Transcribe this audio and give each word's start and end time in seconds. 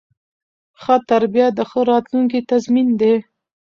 ښه 0.81 0.95
تربیه 1.09 1.47
د 1.57 1.59
ښه 1.69 1.81
راتلونکي 1.91 2.39
تضمین 2.49 2.87
دی. 3.01 3.13